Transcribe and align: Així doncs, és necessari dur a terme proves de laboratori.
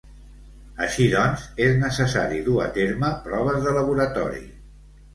Així 0.85 1.05
doncs, 1.11 1.43
és 1.67 1.77
necessari 1.85 2.41
dur 2.49 2.59
a 2.65 2.67
terme 2.81 3.15
proves 3.31 3.65
de 3.69 3.79
laboratori. 3.81 4.47